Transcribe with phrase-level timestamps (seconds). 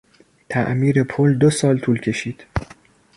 [0.49, 2.43] تعمیر پل دو سال طول کشید.